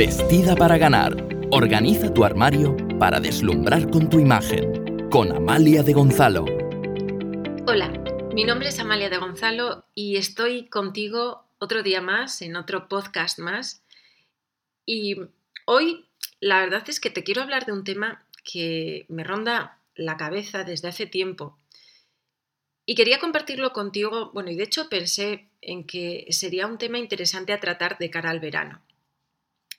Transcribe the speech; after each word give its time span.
Vestida 0.00 0.56
para 0.56 0.78
ganar. 0.78 1.14
Organiza 1.50 2.14
tu 2.14 2.24
armario 2.24 2.74
para 2.98 3.20
deslumbrar 3.20 3.90
con 3.90 4.08
tu 4.08 4.18
imagen. 4.18 5.10
Con 5.10 5.30
Amalia 5.30 5.82
de 5.82 5.92
Gonzalo. 5.92 6.46
Hola, 7.66 7.92
mi 8.32 8.44
nombre 8.44 8.70
es 8.70 8.78
Amalia 8.78 9.10
de 9.10 9.18
Gonzalo 9.18 9.84
y 9.94 10.16
estoy 10.16 10.70
contigo 10.70 11.44
otro 11.58 11.82
día 11.82 12.00
más 12.00 12.40
en 12.40 12.56
otro 12.56 12.88
podcast 12.88 13.38
más. 13.40 13.82
Y 14.86 15.16
hoy 15.66 16.06
la 16.40 16.60
verdad 16.60 16.82
es 16.88 16.98
que 16.98 17.10
te 17.10 17.22
quiero 17.22 17.42
hablar 17.42 17.66
de 17.66 17.72
un 17.72 17.84
tema 17.84 18.24
que 18.42 19.04
me 19.10 19.22
ronda 19.22 19.80
la 19.96 20.16
cabeza 20.16 20.64
desde 20.64 20.88
hace 20.88 21.04
tiempo. 21.04 21.58
Y 22.86 22.94
quería 22.94 23.18
compartirlo 23.18 23.74
contigo, 23.74 24.30
bueno, 24.32 24.50
y 24.50 24.56
de 24.56 24.64
hecho 24.64 24.88
pensé 24.88 25.50
en 25.60 25.84
que 25.84 26.26
sería 26.30 26.66
un 26.66 26.78
tema 26.78 26.96
interesante 26.96 27.52
a 27.52 27.60
tratar 27.60 27.98
de 27.98 28.08
cara 28.08 28.30
al 28.30 28.40
verano. 28.40 28.80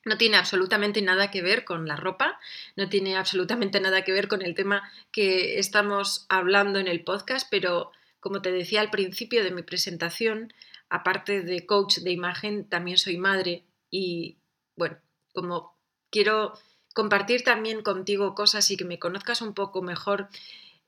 No 0.04 0.18
tiene 0.18 0.38
absolutamente 0.38 1.02
nada 1.02 1.30
que 1.30 1.42
ver 1.42 1.64
con 1.64 1.88
la 1.88 1.96
ropa, 1.96 2.40
no 2.76 2.90
tiene 2.90 3.16
absolutamente 3.16 3.80
nada 3.80 4.04
que 4.04 4.12
ver 4.12 4.28
con 4.28 4.42
el 4.42 4.56
tema 4.56 4.90
que 5.12 5.60
estamos 5.60 6.26
hablando 6.30 6.80
en 6.80 6.88
el 6.88 7.04
podcast, 7.04 7.48
pero 7.52 7.92
como 8.20 8.42
te 8.42 8.52
decía 8.52 8.82
al 8.82 8.90
principio 8.90 9.44
de 9.44 9.52
mi 9.52 9.64
presentación, 9.64 10.54
aparte 10.90 11.42
de 11.42 11.66
coach 11.66 12.00
de 12.00 12.12
imagen, 12.12 12.66
también 12.68 12.98
soy 12.98 13.18
madre 13.18 13.64
y 13.90 14.38
bueno, 14.76 14.98
como 15.34 15.78
quiero 16.10 16.54
compartir 16.94 17.44
también 17.44 17.82
contigo 17.82 18.36
cosas 18.36 18.70
y 18.72 18.78
que 18.78 18.86
me 18.86 19.00
conozcas 19.00 19.42
un 19.42 19.54
poco 19.54 19.82
mejor 19.82 20.30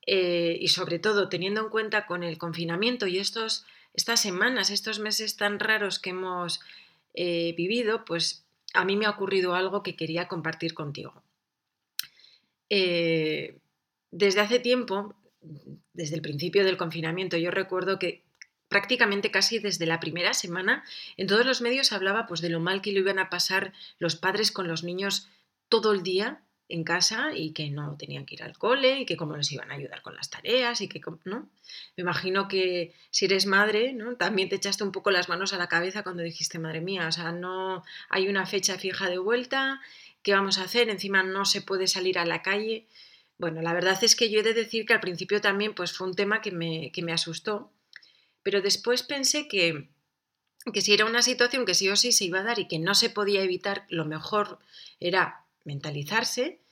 eh, 0.06 0.58
y 0.60 0.68
sobre 0.68 1.00
todo 1.00 1.30
teniendo 1.30 1.62
en 1.62 1.70
cuenta 1.70 2.06
con 2.06 2.24
el 2.24 2.38
confinamiento 2.38 3.08
y 3.08 3.20
estos, 3.20 3.66
estas 3.94 4.20
semanas, 4.20 4.70
estos 4.70 5.00
meses 5.00 5.38
tan 5.38 5.60
raros 5.60 6.00
que 6.00 6.10
hemos 6.10 6.60
eh, 7.14 7.54
vivido, 7.56 8.06
pues 8.06 8.43
a 8.74 8.86
mí 8.86 8.96
me 8.96 9.06
ha 9.06 9.12
ocurrido 9.12 9.56
algo 9.56 9.84
que 9.84 9.96
quería 9.96 10.28
compartir 10.28 10.74
contigo. 10.74 11.24
Eh, 12.70 13.60
desde 14.12 14.42
hace 14.42 14.60
tiempo, 14.60 15.16
desde 15.94 16.16
el 16.16 16.22
principio 16.22 16.64
del 16.64 16.78
confinamiento, 16.78 17.38
yo 17.38 17.52
recuerdo 17.52 18.00
que 18.00 18.24
prácticamente 18.68 19.30
casi 19.30 19.60
desde 19.60 19.86
la 19.86 20.00
primera 20.00 20.34
semana 20.34 20.84
en 21.18 21.28
todos 21.28 21.46
los 21.46 21.62
medios 21.62 21.94
hablaba 21.94 22.26
pues 22.26 22.42
de 22.42 22.50
lo 22.50 22.60
mal 22.60 22.82
que 22.82 22.92
lo 22.92 23.00
iban 23.00 23.20
a 23.20 23.30
pasar 23.30 23.72
los 24.00 24.16
padres 24.16 24.52
con 24.52 24.68
los 24.68 24.84
niños 24.84 25.30
todo 25.70 25.94
el 25.94 26.02
día 26.02 26.42
en 26.74 26.84
casa 26.84 27.34
y 27.36 27.52
que 27.52 27.70
no 27.70 27.96
tenían 27.98 28.26
que 28.26 28.34
ir 28.34 28.42
al 28.42 28.58
cole 28.58 29.02
y 29.02 29.06
que 29.06 29.16
cómo 29.16 29.38
les 29.38 29.52
iban 29.52 29.72
a 29.72 29.76
ayudar 29.76 30.02
con 30.02 30.16
las 30.16 30.32
tareas 30.32 30.82
y 30.82 30.88
que 30.88 31.00
no 31.24 31.48
me 31.96 32.02
imagino 32.02 32.48
que 32.48 32.96
si 33.12 33.26
eres 33.26 33.46
madre 33.46 33.94
no 33.94 34.16
también 34.16 34.50
te 34.50 34.56
echaste 34.56 34.84
un 34.84 34.92
poco 34.92 35.12
las 35.12 35.30
manos 35.30 35.54
a 35.54 35.58
la 35.58 35.68
cabeza 35.68 36.02
cuando 36.02 36.24
dijiste 36.24 36.58
madre 36.58 36.82
mía 36.82 37.08
o 37.08 37.12
sea 37.12 37.32
no 37.32 37.84
hay 38.10 38.28
una 38.28 38.48
fecha 38.48 38.80
fija 38.80 39.08
de 39.08 39.20
vuelta 39.20 39.82
qué 40.24 40.34
vamos 40.34 40.58
a 40.58 40.64
hacer 40.64 40.90
encima 40.90 41.22
no 41.22 41.46
se 41.46 41.62
puede 41.62 41.86
salir 41.86 42.18
a 42.18 42.26
la 42.26 42.42
calle 42.42 42.88
bueno 43.38 43.62
la 43.62 43.74
verdad 43.74 44.04
es 44.04 44.16
que 44.16 44.32
yo 44.32 44.40
he 44.40 44.44
de 44.44 44.56
decir 44.56 44.88
que 44.88 44.94
al 44.94 45.00
principio 45.00 45.42
también 45.42 45.76
pues 45.76 45.94
fue 45.94 46.08
un 46.08 46.16
tema 46.16 46.42
que 46.42 46.52
me, 46.52 46.92
que 46.92 47.04
me 47.04 47.14
asustó 47.14 47.72
pero 48.42 48.64
después 48.64 49.04
pensé 49.04 49.48
que 49.48 49.90
que 50.74 50.82
si 50.82 50.94
era 50.94 51.06
una 51.06 51.22
situación 51.22 51.66
que 51.66 51.76
sí 51.76 51.90
o 51.90 51.96
sí 51.96 52.14
se 52.14 52.26
iba 52.26 52.40
a 52.40 52.44
dar 52.44 52.58
y 52.58 52.68
que 52.70 52.80
no 52.80 52.96
se 52.96 53.10
podía 53.10 53.44
evitar, 53.44 53.86
lo 53.90 54.06
mejor 54.06 54.60
era 55.02 55.44
mentalizarse, 55.66 56.63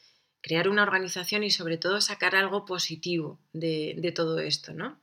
crear 0.41 0.67
una 0.67 0.83
organización 0.83 1.43
y 1.43 1.51
sobre 1.51 1.77
todo 1.77 2.01
sacar 2.01 2.35
algo 2.35 2.65
positivo 2.65 3.39
de, 3.53 4.11
todo 4.15 4.39
esto, 4.39 4.73
¿no? 4.73 4.99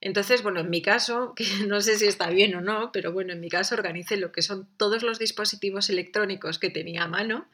Entonces, 0.00 0.42
bueno, 0.42 0.60
en 0.60 0.70
mi 0.70 0.82
caso, 0.82 1.34
que 1.36 1.46
no 1.66 1.80
sé 1.80 1.98
si 1.98 2.06
está 2.06 2.30
bien 2.30 2.54
o 2.54 2.60
no, 2.60 2.92
pero 2.92 3.12
bueno, 3.12 3.32
en 3.32 3.40
mi 3.40 3.48
caso 3.48 3.74
organicé 3.74 4.16
lo 4.16 4.32
que 4.32 4.42
son 4.42 4.68
todos 4.76 5.02
los 5.02 5.18
dispositivos 5.18 5.90
electrónicos 5.90 6.58
que 6.58 6.70
tenía 6.70 7.04
a 7.04 7.08
mano. 7.08 7.48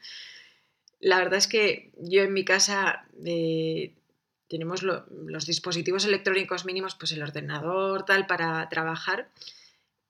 La 0.99 1.17
verdad 1.17 1.37
es 1.37 1.47
que 1.47 1.91
yo 1.97 2.23
en 2.23 2.33
mi 2.33 2.45
casa 2.45 3.07
eh, 3.25 3.95
tenemos 4.47 4.83
los 4.83 5.45
dispositivos 5.45 6.05
electrónicos 6.05 6.65
mínimos, 6.65 6.95
pues 6.95 7.11
el 7.13 7.23
ordenador, 7.23 8.05
tal, 8.05 8.27
para 8.27 8.67
trabajar, 8.69 9.29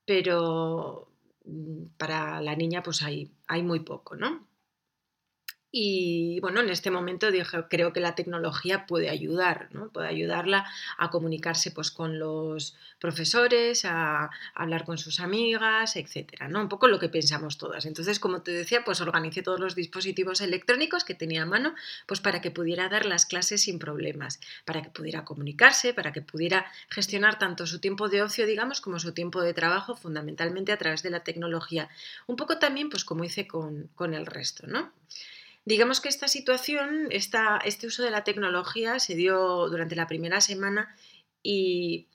pero 0.05 1.07
mm, 1.45 1.85
para 1.97 2.41
la 2.41 2.55
niña 2.55 2.83
pues 2.83 3.03
hay, 3.03 3.31
hay 3.47 3.63
muy 3.63 3.79
poco, 3.81 4.15
¿no? 4.15 4.45
Y 5.75 6.39
bueno, 6.39 6.59
en 6.59 6.69
este 6.69 6.91
momento 6.91 7.31
dije, 7.31 7.63
creo 7.67 7.93
que 7.93 7.99
la 7.99 8.13
tecnología 8.13 8.85
puede 8.85 9.09
ayudar, 9.09 9.69
¿no? 9.71 9.89
Puede 9.89 10.07
ayudarla 10.07 10.67
a 10.99 11.09
comunicarse 11.09 11.71
pues, 11.71 11.89
con 11.89 12.19
los 12.19 12.75
profesores, 12.99 13.83
a, 13.83 14.29
hablar 14.53 14.85
con 14.85 14.99
sus 14.99 15.19
amigas, 15.19 15.95
etcétera, 15.95 16.47
¿no? 16.47 16.61
Un 16.61 16.69
poco 16.69 16.87
lo 16.87 16.99
que 16.99 17.09
pensamos 17.09 17.57
todas. 17.57 17.87
Entonces, 17.87 18.19
como 18.19 18.43
te 18.43 18.51
decía, 18.51 18.83
pues 18.85 19.01
organicé 19.01 19.41
todos 19.41 19.59
los 19.59 19.73
dispositivos 19.73 20.41
electrónicos 20.41 21.03
que 21.03 21.15
tenía 21.15 21.41
a 21.41 21.47
mano, 21.47 21.73
pues 22.05 22.21
para 22.21 22.39
que 22.39 22.51
pudiera 22.51 22.87
dar 22.87 23.07
las 23.07 23.25
clases 23.25 23.63
sin 23.63 23.79
problemas, 23.79 24.39
para 24.65 24.83
que 24.83 24.91
pudiera 24.91 25.25
comunicarse, 25.25 25.95
para 25.95 26.11
que 26.11 26.21
pudiera 26.21 26.67
gestionar 26.89 27.39
tanto 27.39 27.65
su 27.65 27.79
tiempo 27.79 28.09
de 28.09 28.21
ocio, 28.21 28.45
digamos, 28.45 28.79
como 28.79 28.99
su 28.99 29.15
tiempo 29.15 29.41
de 29.41 29.55
trabajo, 29.55 29.95
fundamentalmente 29.95 30.71
a 30.71 30.77
través 30.77 31.01
de 31.01 31.09
la 31.09 31.23
tecnología. 31.23 31.89
Un 32.27 32.35
poco 32.35 32.59
también, 32.59 32.91
pues 32.91 33.03
como 33.03 33.23
hice 33.23 33.47
con, 33.47 33.89
con 33.95 34.13
el 34.13 34.27
resto, 34.27 34.67
¿no? 34.67 34.91
Digamos 35.65 36.01
que 36.01 36.09
esta 36.09 36.27
situación, 36.27 37.07
este 37.11 37.87
uso 37.87 38.03
de 38.03 38.11
la 38.11 38.23
tecnología 38.23 38.99
se 38.99 39.15
dio 39.15 39.69
durante 39.69 39.95
la 39.95 40.07
primera 40.07 40.41
semana 40.41 40.95
y 41.41 42.07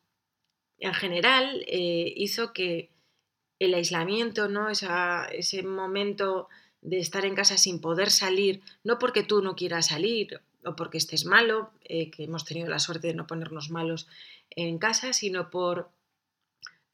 en 0.78 0.94
general 0.94 1.64
eh, 1.66 2.12
hizo 2.16 2.53
que 2.53 2.91
el 3.59 3.75
aislamiento, 3.75 4.48
¿no? 4.48 4.69
ese 4.69 5.62
momento 5.62 6.48
de 6.81 6.98
estar 6.98 7.25
en 7.25 7.34
casa 7.34 7.56
sin 7.56 7.81
poder 7.81 8.10
salir, 8.10 8.62
no 8.84 8.98
porque 8.98 9.22
tú 9.22 9.42
no 9.42 9.56
quieras 9.56 9.86
salir 9.86 10.41
o 10.65 10.76
porque 10.76 10.98
estés 10.98 11.25
malo, 11.25 11.72
eh, 11.84 12.10
que 12.10 12.25
hemos 12.25 12.44
tenido 12.44 12.69
la 12.69 12.78
suerte 12.78 13.09
de 13.09 13.15
no 13.15 13.26
ponernos 13.26 13.70
malos 13.70 14.09
en 14.50 14.78
casa, 14.78 15.12
sino 15.12 15.50
por, 15.50 15.91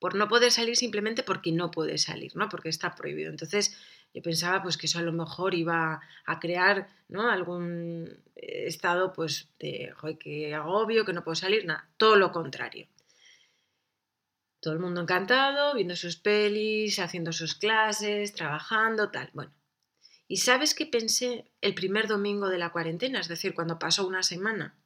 por 0.04 0.16
no 0.16 0.28
poder 0.28 0.52
salir 0.52 0.76
simplemente 0.76 1.22
porque 1.22 1.50
no 1.50 1.70
puedes 1.70 2.02
salir, 2.02 2.36
¿no? 2.36 2.50
porque 2.50 2.68
está 2.68 2.94
prohibido. 2.94 3.30
Entonces, 3.30 3.74
yo 4.12 4.20
pensaba 4.20 4.62
pues 4.62 4.76
que 4.76 4.84
eso 4.84 4.98
a 4.98 5.02
lo 5.02 5.14
mejor 5.14 5.54
iba 5.54 6.02
a 6.26 6.40
crear 6.40 6.90
¿no? 7.08 7.30
algún 7.30 8.10
eh, 8.36 8.64
estado 8.66 9.14
pues 9.14 9.48
de 9.58 9.94
joder, 9.96 10.18
que 10.18 10.54
agobio, 10.54 11.06
que 11.06 11.14
no 11.14 11.24
puedo 11.24 11.36
salir, 11.36 11.64
nada, 11.64 11.88
todo 11.96 12.16
lo 12.16 12.32
contrario. 12.32 12.86
Todo 14.60 14.74
el 14.74 14.80
mundo 14.80 15.00
encantado, 15.00 15.74
viendo 15.74 15.96
sus 15.96 16.16
pelis, 16.16 16.98
haciendo 16.98 17.32
sus 17.32 17.54
clases, 17.54 18.34
trabajando, 18.34 19.10
tal. 19.10 19.30
Bueno, 19.32 19.54
¿y 20.28 20.36
sabes 20.36 20.74
qué 20.74 20.84
pensé 20.84 21.50
el 21.62 21.74
primer 21.74 22.08
domingo 22.08 22.50
de 22.50 22.58
la 22.58 22.72
cuarentena? 22.72 23.20
Es 23.20 23.28
decir, 23.28 23.54
cuando 23.54 23.78
pasó 23.78 24.06
una 24.06 24.22
semana. 24.22 24.76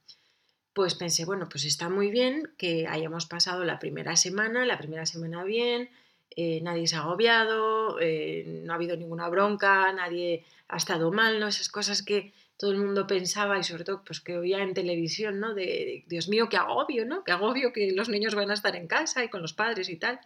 Pues 0.73 0.95
pensé, 0.95 1.25
bueno, 1.25 1.49
pues 1.49 1.65
está 1.65 1.89
muy 1.89 2.11
bien 2.11 2.51
que 2.57 2.87
hayamos 2.87 3.25
pasado 3.25 3.63
la 3.65 3.79
primera 3.79 4.15
semana, 4.15 4.65
la 4.65 4.77
primera 4.77 5.05
semana 5.05 5.43
bien, 5.43 5.89
eh, 6.35 6.61
nadie 6.61 6.87
se 6.87 6.95
ha 6.95 6.99
agobiado, 6.99 7.99
eh, 7.99 8.61
no 8.63 8.73
ha 8.73 8.75
habido 8.75 8.95
ninguna 8.95 9.27
bronca, 9.29 9.91
nadie 9.93 10.45
ha 10.67 10.77
estado 10.77 11.11
mal, 11.11 11.39
¿no? 11.39 11.47
Esas 11.47 11.69
cosas 11.69 12.03
que 12.03 12.33
todo 12.57 12.71
el 12.71 12.77
mundo 12.77 13.07
pensaba 13.07 13.57
y 13.57 13.63
sobre 13.63 13.83
todo 13.83 14.03
pues 14.03 14.19
que 14.19 14.37
oía 14.37 14.61
en 14.61 14.73
televisión, 14.73 15.39
¿no? 15.39 15.53
De, 15.53 16.03
Dios 16.07 16.27
mío, 16.27 16.47
qué 16.49 16.57
agobio, 16.57 17.05
¿no? 17.05 17.23
Qué 17.23 17.31
agobio 17.31 17.73
que 17.73 17.91
los 17.93 18.09
niños 18.09 18.35
van 18.35 18.51
a 18.51 18.53
estar 18.53 18.75
en 18.75 18.87
casa 18.87 19.23
y 19.23 19.29
con 19.29 19.41
los 19.41 19.53
padres 19.53 19.89
y 19.89 19.95
tal. 19.95 20.19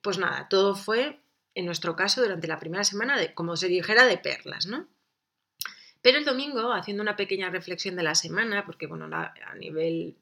Pues 0.00 0.18
nada, 0.18 0.48
todo 0.48 0.74
fue, 0.74 1.20
en 1.54 1.66
nuestro 1.66 1.96
caso, 1.96 2.22
durante 2.22 2.46
la 2.46 2.58
primera 2.58 2.84
semana, 2.84 3.18
de, 3.18 3.34
como 3.34 3.56
se 3.56 3.68
dijera, 3.68 4.06
de 4.06 4.18
perlas, 4.18 4.66
¿no? 4.66 4.86
Pero 6.04 6.18
el 6.18 6.26
domingo, 6.26 6.74
haciendo 6.74 7.02
una 7.02 7.16
pequeña 7.16 7.48
reflexión 7.48 7.96
de 7.96 8.02
la 8.02 8.14
semana, 8.14 8.66
porque 8.66 8.86
bueno, 8.86 9.08
a 9.10 9.54
nivel 9.58 10.18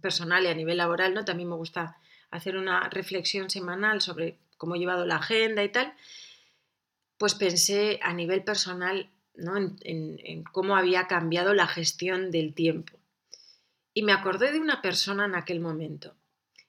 personal 0.00 0.44
y 0.44 0.46
a 0.46 0.54
nivel 0.54 0.76
laboral, 0.76 1.14
¿no? 1.14 1.24
También 1.24 1.48
me 1.48 1.56
gusta 1.56 1.96
hacer 2.30 2.56
una 2.56 2.88
reflexión 2.90 3.50
semanal 3.50 4.00
sobre 4.00 4.38
cómo 4.56 4.76
he 4.76 4.78
llevado 4.78 5.04
la 5.04 5.16
agenda 5.16 5.64
y 5.64 5.68
tal, 5.70 5.92
pues 7.18 7.34
pensé 7.34 7.98
a 8.04 8.12
nivel 8.12 8.44
personal 8.44 9.10
¿no? 9.34 9.56
en, 9.56 10.44
cómo 10.52 10.76
había 10.76 11.08
cambiado 11.08 11.54
la 11.54 11.66
gestión 11.66 12.30
del 12.30 12.54
tiempo. 12.54 12.96
Y 13.94 14.04
me 14.04 14.12
acordé 14.12 14.52
de 14.52 14.60
una 14.60 14.80
persona 14.80 15.24
en 15.24 15.34
aquel 15.34 15.58
momento. 15.58 16.14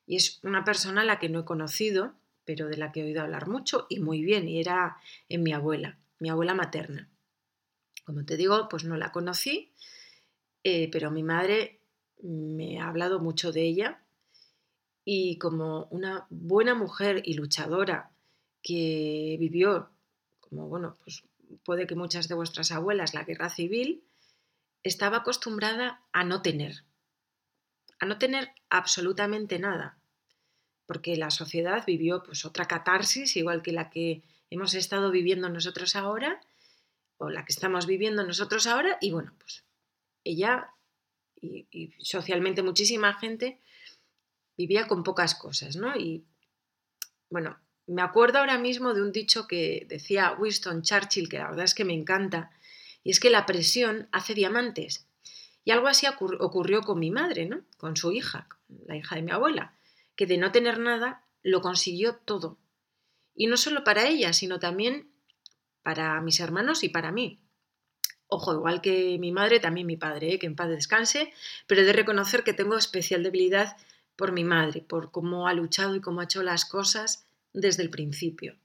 Y 0.08 0.16
es 0.16 0.40
una 0.42 0.64
persona 0.64 1.02
a 1.02 1.06
la 1.06 1.20
que 1.20 1.30
no 1.30 1.42
he 1.42 1.46
conocido, 1.46 2.16
pero 2.44 2.70
de 2.70 2.78
la 2.78 2.92
que 2.92 3.02
he 3.02 3.04
oído 3.04 3.22
hablar 3.22 3.48
mucho 3.48 3.86
y 3.88 4.00
muy 4.00 4.24
bien, 4.24 4.50
y 4.50 4.60
era 4.60 4.98
en 5.30 5.44
mi 5.44 5.54
abuela, 5.54 6.00
mi 6.18 6.30
abuela 6.30 6.56
materna. 6.56 7.08
Como 8.08 8.24
te 8.24 8.38
digo, 8.38 8.70
pues 8.70 8.86
no 8.86 8.96
la 8.96 9.12
conocí, 9.12 9.74
eh, 10.64 10.90
pero 10.94 11.12
mi 11.12 11.24
madre 11.24 11.82
me 12.24 12.80
ha 12.80 12.88
hablado 12.88 13.20
mucho 13.20 13.52
de 13.52 13.64
ella 13.64 14.02
y 15.04 15.38
como 15.40 15.90
una 15.92 16.26
buena 16.30 16.74
mujer 16.74 17.22
y 17.26 17.34
luchadora 17.34 18.12
que 18.64 19.36
vivió, 19.42 19.90
como 20.40 20.70
bueno, 20.70 20.96
pues 21.04 21.26
puede 21.66 21.86
que 21.86 21.96
muchas 21.98 22.30
de 22.30 22.36
vuestras 22.36 22.72
abuelas, 22.72 23.14
la 23.14 23.26
guerra 23.26 23.50
civil, 23.50 24.06
estaba 24.84 25.18
acostumbrada 25.18 26.02
a 26.14 26.24
no 26.24 26.42
tener, 26.42 26.86
a 28.00 28.06
no 28.06 28.18
tener 28.20 28.52
absolutamente 28.70 29.60
nada, 29.60 29.98
porque 30.86 31.18
la 31.18 31.30
sociedad 31.30 31.84
vivió 31.86 32.24
pues 32.24 32.46
otra 32.46 32.70
catarsis, 32.70 33.36
igual 33.36 33.62
que 33.62 33.74
la 33.74 33.90
que 33.90 34.24
hemos 34.50 34.76
estado 34.76 35.12
viviendo 35.12 35.50
nosotros 35.50 35.98
ahora, 35.98 36.40
o 37.18 37.30
la 37.30 37.46
que 37.46 37.54
estamos 37.54 37.86
viviendo 37.86 38.24
nosotros 38.24 38.68
ahora, 38.68 38.98
y 39.02 39.12
bueno, 39.12 39.34
pues 39.40 39.66
ella 40.24 40.74
y, 41.42 41.94
socialmente 42.00 42.64
muchísima 42.64 43.14
gente 43.14 43.60
vivía 44.58 44.88
con 44.88 45.04
pocas 45.04 45.36
cosas, 45.36 45.76
¿no? 45.76 45.96
Y 45.96 46.26
bueno, 47.30 47.60
me 47.86 48.02
acuerdo 48.02 48.40
ahora 48.40 48.58
mismo 48.58 48.94
de 48.94 49.02
un 49.02 49.12
dicho 49.12 49.48
que 49.48 49.86
decía 49.88 50.36
Winston 50.38 50.82
Churchill, 50.82 51.30
que 51.30 51.38
la 51.38 51.50
verdad 51.50 51.66
es 51.66 51.76
que 51.76 51.86
me 51.86 51.94
encanta, 51.94 52.52
y 53.04 53.12
es 53.12 53.20
que 53.20 53.30
la 53.30 53.46
presión 53.46 54.10
hace 54.12 54.34
diamantes. 54.34 55.08
Y 55.64 55.72
algo 55.72 55.88
así 55.88 56.08
ocurrió 56.08 56.82
con 56.82 57.00
mi 57.00 57.12
madre, 57.12 57.46
¿no? 57.46 57.62
Con 57.78 57.98
su 57.98 58.12
hija, 58.12 58.48
la 58.86 58.96
hija 58.96 59.16
de 59.16 59.22
mi 59.22 59.32
abuela, 59.32 59.74
que 60.16 60.26
de 60.26 60.38
no 60.38 60.52
tener 60.52 60.80
nada 60.80 61.26
lo 61.44 61.62
consiguió 61.62 62.16
todo. 62.16 62.58
Y 63.36 63.48
no 63.48 63.58
solo 63.58 63.84
para 63.84 64.08
ella, 64.08 64.34
sino 64.34 64.60
también 64.60 65.12
para 65.88 66.20
mis 66.20 66.42
hermanos 66.42 66.84
y 66.84 66.90
para 66.90 67.14
mí. 67.14 67.40
Ojo, 68.28 68.54
igual 68.54 68.82
que 68.82 69.18
mi 69.20 69.32
madre, 69.32 69.62
también 69.62 69.88
mi 69.88 69.96
padre, 69.96 70.34
¿eh? 70.34 70.38
que 70.38 70.46
en 70.46 70.58
paz 70.58 70.68
descanse, 70.68 71.32
pero 71.66 71.80
he 71.80 71.86
de 71.86 71.94
reconocer 71.94 72.44
que 72.44 72.52
tengo 72.52 72.76
especial 72.76 73.24
debilidad 73.24 73.78
por 74.18 74.34
mi 74.34 74.44
madre, 74.44 74.82
por 74.82 75.12
cómo 75.12 75.48
ha 75.48 75.54
luchado 75.54 75.96
y 75.96 76.02
cómo 76.02 76.20
ha 76.20 76.26
hecho 76.26 76.44
las 76.44 76.66
cosas 76.66 77.26
desde 77.54 77.84
el 77.84 77.90
principio. 77.90 78.58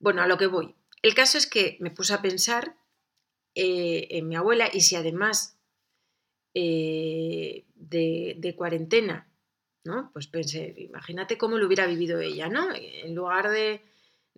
Bueno, 0.00 0.20
a 0.20 0.26
lo 0.26 0.38
que 0.38 0.48
voy. 0.48 0.74
El 1.02 1.14
caso 1.14 1.38
es 1.38 1.46
que 1.46 1.76
me 1.78 1.92
puse 1.92 2.14
a 2.14 2.20
pensar 2.20 2.74
eh, 3.54 4.08
en 4.10 4.26
mi 4.26 4.34
abuela 4.34 4.68
y 4.72 4.80
si 4.80 4.96
además 4.96 5.56
eh, 6.52 7.64
de, 7.76 8.34
de, 8.38 8.56
cuarentena, 8.56 9.28
¿no? 9.84 10.10
Pues 10.12 10.26
pensé, 10.26 10.74
imagínate 10.78 11.38
cómo 11.38 11.58
lo 11.58 11.66
hubiera 11.68 11.86
vivido 11.86 12.18
ella, 12.18 12.48
¿no? 12.48 12.74
En 12.74 13.14
lugar 13.14 13.50
de, 13.50 13.82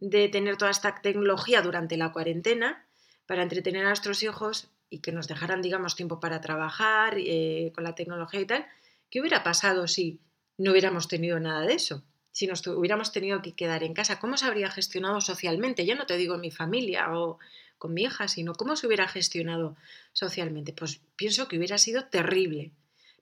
de 0.01 0.29
tener 0.29 0.57
toda 0.57 0.71
esta 0.71 1.01
tecnología 1.03 1.63
durante 1.63 1.97
la 1.97 2.13
cuarentena, 2.13 2.85
para 3.27 3.45
entretener 3.45 3.85
a 3.85 3.91
nuestros 3.91 4.25
hijos 4.25 4.71
y 4.89 4.99
que 4.99 5.13
nos 5.13 5.29
dejaran, 5.29 5.63
digamos, 5.63 5.95
tiempo 5.95 6.19
para 6.19 6.41
trabajar 6.41 7.15
eh, 7.17 7.71
con 7.77 7.85
la 7.85 7.95
tecnología 7.95 8.41
y 8.41 8.45
tal, 8.45 8.67
¿qué 9.09 9.21
hubiera 9.21 9.45
pasado 9.45 9.87
si 9.87 10.19
no 10.59 10.73
hubiéramos 10.73 11.07
tenido 11.07 11.39
nada 11.39 11.61
de 11.61 11.75
eso? 11.75 12.03
Si 12.33 12.49
nos 12.49 12.67
hubiéramos 12.67 13.13
tenido 13.13 13.41
que 13.41 13.55
quedar 13.55 13.85
en 13.85 13.95
casa, 13.95 14.19
¿cómo 14.19 14.37
se 14.37 14.47
habría 14.47 14.69
gestionado 14.69 15.21
socialmente? 15.21 15.87
Ya 15.87 15.95
no 15.95 16.07
te 16.07 16.17
digo 16.17 16.39
mi 16.39 16.51
familia 16.51 17.17
o 17.17 17.39
con 17.79 17.95
mi 17.95 18.03
hija, 18.03 18.27
sino 18.27 18.55
cómo 18.55 18.75
se 18.75 18.89
hubiera 18.89 19.07
gestionado 19.07 19.77
socialmente. 20.13 20.73
Pues 20.73 21.01
pienso 21.15 21.47
que 21.47 21.57
hubiera 21.57 21.79
sido 21.79 22.07
terrible, 22.07 22.73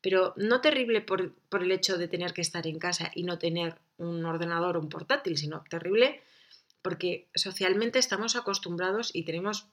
pero 0.00 0.32
no 0.36 0.62
terrible 0.62 1.02
por, 1.02 1.34
por 1.50 1.62
el 1.62 1.70
hecho 1.70 1.98
de 1.98 2.08
tener 2.08 2.32
que 2.32 2.40
estar 2.40 2.66
en 2.66 2.78
casa 2.78 3.10
y 3.14 3.24
no 3.24 3.38
tener 3.38 3.76
un 3.98 4.24
ordenador 4.24 4.78
o 4.78 4.80
un 4.80 4.88
portátil, 4.88 5.36
sino 5.36 5.62
terrible 5.68 6.22
porque 6.82 7.28
socialmente 7.34 7.98
estamos 7.98 8.36
acostumbrados 8.36 9.10
y 9.14 9.24
tenemos 9.24 9.68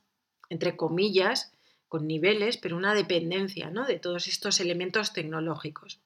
entre 0.50 0.76
comillas, 0.76 1.54
con 1.88 2.08
niveles, 2.08 2.58
pero 2.58 2.76
una 2.76 2.94
dependencia 2.94 3.70
¿no? 3.70 3.86
de 3.86 4.00
todos 4.00 4.28
estos 4.28 4.60
elementos 4.60 5.14
tecnológicos. 5.14 6.00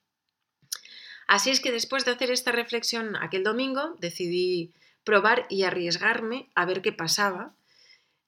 Así 1.27 1.51
es 1.51 1.59
que 1.59 1.71
después 1.71 2.05
de 2.05 2.11
hacer 2.11 2.31
esta 2.31 2.51
reflexión 2.51 3.15
aquel 3.15 3.43
domingo, 3.43 3.95
decidí 3.99 4.73
probar 5.03 5.45
y 5.49 5.63
arriesgarme 5.63 6.49
a 6.55 6.65
ver 6.65 6.81
qué 6.81 6.91
pasaba 6.91 7.53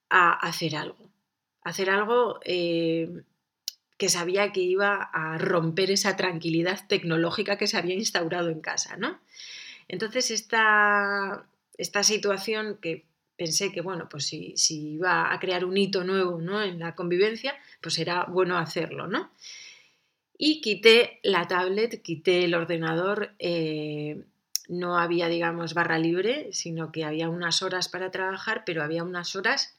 a 0.09 0.31
hacer 0.33 0.75
algo. 0.75 1.09
Hacer 1.63 1.89
algo 1.89 2.39
eh, 2.43 3.23
que 3.97 4.09
sabía 4.09 4.51
que 4.51 4.61
iba 4.61 4.95
a 4.95 5.37
romper 5.37 5.91
esa 5.91 6.15
tranquilidad 6.15 6.87
tecnológica 6.87 7.57
que 7.57 7.67
se 7.67 7.77
había 7.77 7.95
instaurado 7.95 8.49
en 8.49 8.61
casa. 8.61 8.97
¿no? 8.97 9.19
Entonces, 9.87 10.31
esta, 10.31 11.45
esta 11.77 12.03
situación 12.03 12.77
que 12.81 13.05
pensé 13.37 13.71
que, 13.71 13.81
bueno, 13.81 14.07
pues 14.09 14.27
si, 14.27 14.55
iba 14.69 15.33
a 15.33 15.39
crear 15.39 15.65
un 15.65 15.75
hito 15.75 16.03
nuevo 16.03 16.39
¿no? 16.39 16.61
en 16.61 16.79
la 16.79 16.95
convivencia, 16.95 17.55
pues 17.81 17.97
era 17.97 18.25
bueno 18.25 18.57
hacerlo, 18.57 19.07
¿no? 19.07 19.31
Y 20.37 20.61
quité 20.61 21.19
la 21.23 21.47
tablet, 21.47 22.01
quité 22.01 22.45
el 22.45 22.53
ordenador, 22.55 23.33
eh, 23.39 24.23
no 24.69 24.97
había, 24.97 25.27
digamos, 25.27 25.73
barra 25.73 25.99
libre, 25.99 26.49
sino 26.51 26.91
que 26.91 27.03
había 27.03 27.29
unas 27.29 27.61
horas 27.61 27.89
para 27.89 28.09
trabajar, 28.09 28.63
pero 28.65 28.83
había 28.83 29.03
unas 29.03 29.35
horas 29.35 29.75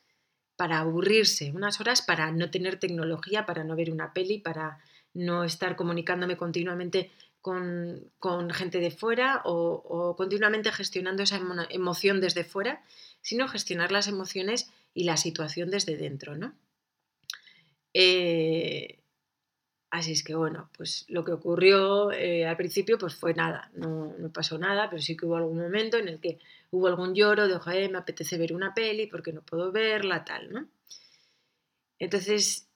para 0.56 0.78
aburrirse, 0.78 1.50
unas 1.52 1.80
horas 1.80 2.02
para 2.02 2.30
no 2.30 2.50
tener 2.50 2.78
tecnología, 2.78 3.46
para 3.46 3.64
no 3.64 3.74
ver 3.74 3.90
una 3.90 4.12
peli, 4.12 4.38
para 4.38 4.78
no 5.14 5.44
estar 5.44 5.76
comunicándome 5.76 6.36
continuamente 6.36 7.10
con, 7.42 8.50
gente 8.50 8.78
de 8.78 8.90
fuera 8.90 9.42
o, 9.44 10.14
continuamente 10.16 10.72
gestionando 10.72 11.22
esa 11.22 11.40
emoción 11.70 12.20
desde 12.20 12.44
fuera 12.44 12.82
sino 13.22 13.48
gestionar 13.48 13.92
las 13.92 14.08
emociones 14.08 14.70
y 14.92 15.04
la 15.04 15.16
situación 15.16 15.70
desde 15.70 15.96
dentro, 15.96 16.36
¿no? 16.36 16.54
Eh, 17.94 18.98
así 19.90 20.12
es 20.12 20.24
que 20.24 20.34
bueno, 20.34 20.70
pues 20.76 21.06
lo 21.08 21.24
que 21.24 21.32
ocurrió 21.32 22.10
eh, 22.12 22.46
al 22.46 22.56
principio 22.56 22.98
pues 22.98 23.14
fue 23.14 23.32
nada, 23.34 23.70
no, 23.74 24.14
pasó 24.34 24.58
nada, 24.58 24.90
pero 24.90 25.00
sí 25.00 25.16
que 25.16 25.26
hubo 25.26 25.36
algún 25.36 25.58
momento 25.58 25.96
en 25.98 26.08
el 26.08 26.20
que 26.20 26.38
hubo 26.70 26.88
algún 26.88 27.14
lloro 27.14 27.48
de, 27.48 27.54
ojalá 27.54 27.88
me 27.88 27.98
apetece 27.98 28.38
ver 28.38 28.52
una 28.52 28.74
peli 28.74 29.06
porque 29.06 29.32
no 29.32 29.42
puedo 29.42 29.72
verla, 29.72 30.24
tal, 30.24 30.52
¿no? 30.52 30.68
Entonces, 31.98 32.68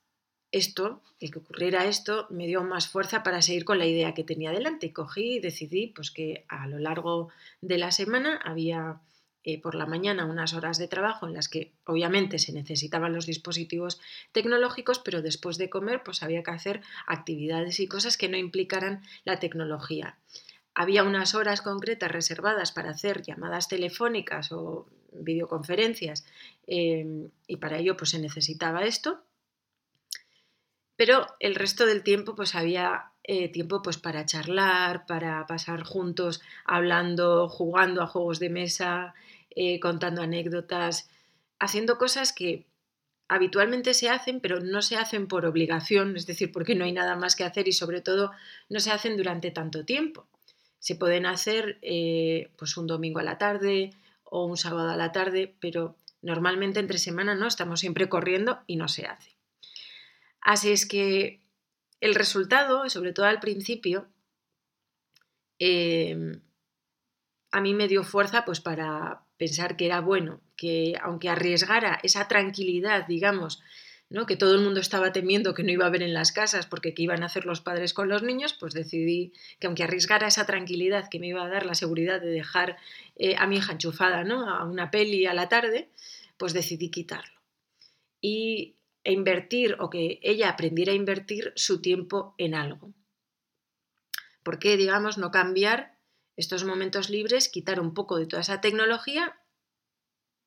esto, 0.53 1.03
el 1.21 1.31
que 1.31 1.39
ocurriera 1.39 1.87
esto, 1.87 2.27
me 2.31 2.47
dio 2.47 2.63
más 2.63 2.89
fuerza 2.89 3.23
para 3.23 3.43
seguir 3.43 3.65
con 3.65 3.79
la 3.79 3.87
idea 3.87 4.15
que 4.15 4.25
tenía 4.25 4.53
delante. 4.53 4.93
Cogí 4.93 5.37
y 5.37 5.41
decidí 5.41 5.89
pues, 5.89 6.11
que 6.11 6.45
a 6.49 6.67
lo 6.67 6.79
largo 6.79 7.29
de 7.61 7.79
la 7.79 7.91
semana 7.91 8.41
había 8.45 9.01
eh, 9.49 9.61
por 9.61 9.77
la 9.77 9.87
mañana 9.87 10.27
unas 10.27 10.55
horas 10.55 10.77
de 10.77 10.89
trabajo 10.89 11.29
en 11.29 11.33
las 11.33 11.49
que 11.49 11.73
obviamente 11.85 12.41
se 12.41 12.53
necesitaban 12.53 13.13
los 13.13 13.27
dispositivos 13.27 14.01
tecnológicos, 14.33 14.99
pero 14.99 15.23
después 15.23 15.57
de 15.57 15.71
comer 15.71 16.03
pues 16.03 16.25
había 16.25 16.43
que 16.43 16.51
hacer 16.51 16.83
actividades 17.07 17.79
y 17.79 17.87
cosas 17.87 18.17
que 18.17 18.29
no 18.29 18.37
implicaran 18.37 19.03
la 19.25 19.39
tecnología. 19.39 20.19
Había 20.75 21.05
unas 21.05 21.37
horas 21.37 21.63
concretas 21.63 22.11
reservadas 22.11 22.73
para 22.73 22.91
hacer 22.91 23.23
llamadas 23.23 23.69
telefónicas 23.69 24.51
o 24.51 24.89
videoconferencias 25.13 26.27
em, 26.67 27.31
y 27.47 27.57
para 27.59 27.79
ello 27.79 27.97
pues 27.97 28.11
se 28.11 28.19
necesitaba 28.19 28.85
esto. 28.85 29.23
Pero 30.97 31.27
el 31.41 31.55
resto 31.55 31.87
del 31.87 32.03
tiempo 32.03 32.35
pues 32.35 32.55
había 32.55 33.13
eh, 33.23 33.49
tiempo 33.49 33.83
pues 33.83 33.99
para 33.99 34.25
charlar, 34.25 35.07
para 35.07 35.47
pasar 35.47 35.83
juntos 35.83 36.41
hablando, 36.65 37.49
jugando 37.49 38.03
a 38.03 38.07
juegos 38.07 38.39
de 38.39 38.51
mesa, 38.51 39.15
eh, 39.51 39.81
contando 39.81 40.23
anécdotas, 40.23 41.11
haciendo 41.59 41.99
cosas 41.99 42.33
que 42.33 42.67
habitualmente 43.29 43.95
se 43.95 44.09
hacen, 44.09 44.41
pero 44.41 44.61
no 44.61 44.83
se 44.83 44.97
hacen 44.97 45.27
por 45.27 45.45
obligación, 45.47 46.17
es 46.17 46.27
decir, 46.27 46.53
porque 46.53 46.75
no 46.75 46.85
hay 46.85 46.93
nada 46.93 47.17
más 47.17 47.35
que 47.35 47.45
hacer 47.45 47.67
y 47.69 47.73
sobre 47.73 48.01
todo 48.01 48.33
no 48.69 48.81
se 48.81 48.93
hacen 48.93 49.17
durante 49.17 49.51
tanto 49.51 49.85
tiempo. 49.85 50.27
Se 50.79 50.95
pueden 50.95 51.27
hacer 51.27 51.79
eh, 51.83 52.51
pues 52.57 52.77
un 52.77 52.87
domingo 52.87 53.19
a 53.19 53.25
la 53.25 53.39
tarde 53.39 53.91
o 54.25 54.45
un 54.45 54.57
sábado 54.57 54.91
a 54.91 54.97
la 54.97 55.13
tarde, 55.13 55.55
pero 55.61 55.97
normalmente 56.23 56.81
entre 56.81 56.99
semana 56.99 57.35
no, 57.35 57.47
estamos 57.49 57.81
siempre 57.81 58.09
corriendo 58.09 58.61
y 58.67 58.77
no 58.77 58.89
se 58.89 59.07
hace. 59.07 59.36
Así 60.47 60.71
es 60.71 60.87
que 60.87 61.41
el 62.01 62.15
resultado, 62.15 62.89
sobre 62.89 63.13
todo 63.13 63.27
al 63.27 63.41
principio, 63.41 64.07
eh, 65.59 66.39
a 67.51 67.61
mí 67.61 67.75
me 67.75 67.89
dio 67.89 68.05
fuerza 68.05 68.45
pues 68.45 68.61
para, 68.61 69.27
pensar 69.39 69.77
que 69.77 69.87
era 69.87 70.01
bueno, 70.01 70.41
que 70.57 70.95
aunque 71.03 71.29
arriesgara 71.29 71.99
esa 72.05 72.29
tranquilidad, 72.29 73.09
digamos, 73.09 73.61
¿no? 74.09 74.25
que 74.25 74.37
todo 74.37 74.55
el 74.55 74.63
mundo 74.63 74.79
estaba 74.79 75.11
temiendo 75.11 75.53
que 75.53 75.65
no 75.65 75.73
iba 75.73 75.85
a 75.85 75.89
haber 75.89 76.05
en 76.05 76.15
las 76.15 76.31
casas 76.31 76.67
porque 76.67 76.95
qué 76.95 77.03
iban 77.03 77.25
a 77.25 77.27
hacer 77.27 77.45
los 77.45 77.61
padres 77.61 77.93
con 77.93 78.09
los 78.09 78.23
niños, 78.23 78.55
pues 78.55 78.73
decidí 78.73 79.33
que 79.59 79.67
aunque 79.67 79.83
arriesgara 79.83 80.29
esa 80.29 80.47
tranquilidad 80.47 81.09
que 81.11 81.19
me 81.19 81.27
iba 81.27 81.45
a 81.45 81.49
dar 81.49 81.67
la 81.67 81.75
seguridad 81.75 82.21
de 82.21 82.29
dejar 82.29 82.77
eh, 83.17 83.35
a 83.37 83.49
mi 83.49 83.57
hija 83.57 83.73
enchufada 83.73 84.23
¿no? 84.23 84.49
a 84.49 84.65
una 84.65 84.93
peli 84.93 85.27
a 85.27 85.35
la 85.35 85.49
tarde, 85.49 85.91
pues 86.37 86.53
decidí 86.53 86.91
quitarlo. 86.91 87.41
Y 88.21 88.77
e 89.07 89.13
invertir 89.13 89.77
o 89.79 89.89
que 89.89 90.19
ella 90.23 90.51
aprendiera 90.51 90.91
a 90.91 91.01
invertir 91.03 91.53
su 91.55 91.81
tiempo 91.81 92.35
en 92.39 92.55
algo. 92.55 92.93
¿Por 94.43 94.59
qué, 94.59 94.77
digamos, 94.77 95.17
no 95.17 95.31
cambiar 95.31 95.97
estos 96.37 96.65
momentos 96.65 97.09
libres, 97.09 97.49
quitar 97.49 97.79
un 97.79 97.95
poco 97.95 98.19
de 98.19 98.27
toda 98.27 98.43
esa 98.43 98.61
tecnología 98.61 99.39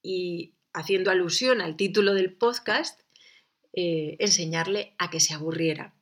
y, 0.03 0.55
haciendo 0.73 1.09
alusión 1.09 1.61
al 1.61 1.77
título 1.77 2.13
del 2.13 2.33
podcast, 2.33 2.99
eh, 3.71 4.17
enseñarle 4.19 4.93
a 4.97 5.09
que 5.09 5.21
se 5.21 5.33
aburriera. 5.33 5.95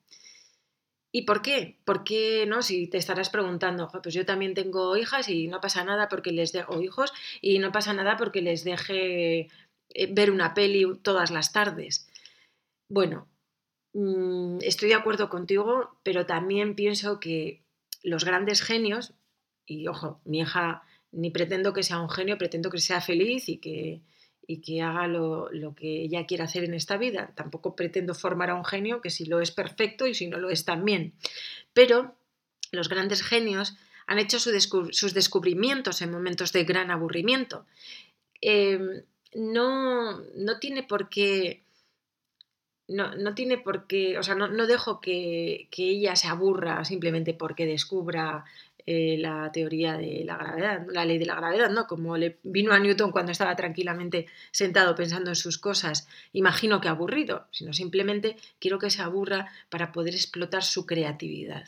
¿Y 1.12 1.24
por 1.24 1.44
qué? 1.44 1.80
¿Por 1.86 2.04
qué 2.04 2.46
no? 2.48 2.64
Si 2.64 2.88
te 2.88 2.98
estarás 2.98 3.30
preguntando, 3.30 3.88
pues 4.02 4.16
yo 4.16 4.26
también 4.26 4.56
tengo 4.56 4.98
hijas 4.98 5.30
y 5.30 5.48
no 5.48 5.62
pasa 5.62 5.84
nada 5.84 6.10
porque 6.10 6.32
les 6.32 6.52
dejo 6.54 6.82
hijos 6.82 7.14
y 7.40 7.60
no 7.60 7.72
pasa 7.72 7.94
nada 7.94 8.18
porque 8.18 8.42
les 8.42 8.64
deje 8.64 9.48
eh, 9.90 10.08
ver 10.12 10.32
una 10.32 10.54
peli 10.54 10.86
todas 11.04 11.32
las 11.32 11.54
tardes. 11.54 12.07
Bueno, 12.90 13.28
mm, 13.94 14.60
estoy 14.62 14.90
de 14.90 14.96
acuerdo 14.96 15.30
contigo, 15.30 15.98
pero 16.04 16.26
también 16.26 16.76
pienso 16.76 17.20
que 17.20 17.64
los 18.04 18.26
grandes 18.26 18.62
genios, 18.62 19.14
y 19.66 19.88
ojo, 19.88 20.22
mi 20.26 20.40
hija 20.40 20.84
ni 21.12 21.32
pretendo 21.32 21.74
que 21.74 21.84
sea 21.84 22.00
un 22.00 22.10
genio, 22.10 22.38
pretendo 22.38 22.70
que 22.70 22.80
sea 22.80 23.02
feliz 23.02 23.50
y 23.50 23.58
que, 23.58 24.02
y 24.46 24.62
que 24.62 24.82
haga 24.82 25.08
lo, 25.08 25.50
lo, 25.52 25.76
que 25.76 26.04
ella 26.04 26.26
quiere 26.26 26.44
hacer 26.44 26.64
en 26.64 26.74
esta 26.74 26.98
vida. 26.98 27.34
Tampoco 27.36 27.76
pretendo 27.76 28.14
formar 28.14 28.50
a 28.50 28.56
un 28.56 28.66
genio 28.66 29.02
que 29.02 29.10
si 29.10 29.26
lo 29.26 29.42
es 29.42 29.52
perfecto 29.52 30.08
y 30.08 30.14
si 30.14 30.28
no 30.28 30.38
lo 30.38 30.50
es 30.50 30.66
también. 30.66 31.14
Pero 31.74 32.16
los 32.72 32.90
grandes 32.90 33.24
genios 33.24 33.78
han 34.06 34.20
hecho 34.20 34.40
sus 34.40 35.14
descubrimientos 35.14 36.02
en 36.02 36.12
momentos 36.12 36.54
de 36.54 36.64
gran 36.64 36.92
aburrimiento. 36.92 37.66
Em, 38.42 39.04
no, 39.36 40.20
no, 40.36 40.60
tiene 40.60 40.84
por 40.84 41.10
qué. 41.10 41.64
No, 42.88 43.16
no, 43.16 43.36
tiene 43.36 43.58
por 43.58 43.86
qué. 43.88 44.18
O 44.18 44.24
sea, 44.24 44.36
no, 44.36 44.48
no 44.48 44.66
dejo 44.66 45.02
que, 45.02 45.68
que, 45.72 45.90
ella 45.90 46.16
se 46.16 46.28
aburra 46.28 46.86
simplemente 46.86 47.34
porque 47.34 47.66
descubra 47.66 48.46
eh, 48.90 49.18
la 49.20 49.52
teoría 49.52 49.98
de 49.98 50.24
la 50.24 50.38
gravedad, 50.38 50.88
la 50.90 51.04
ley 51.04 51.18
de 51.18 51.26
la 51.26 51.36
gravedad, 51.36 51.70
¿no? 51.70 51.88
Como 51.88 52.16
le 52.16 52.38
vino 52.44 52.72
a 52.72 52.80
Newton 52.80 53.12
cuando 53.12 53.34
estaba 53.34 53.54
tranquilamente 53.58 54.28
sentado 54.52 54.96
pensando 54.96 55.30
en 55.30 55.36
sus 55.36 55.58
cosas, 55.58 56.08
imagino 56.32 56.80
que 56.80 56.88
aburrido, 56.88 57.48
sino 57.52 57.74
simplemente 57.74 58.38
quiero 58.60 58.80
que 58.80 58.90
se 58.90 59.02
aburra 59.02 59.52
para 59.68 59.92
poder 59.92 60.16
explotar 60.16 60.64
su 60.64 60.86
creatividad. 60.86 61.68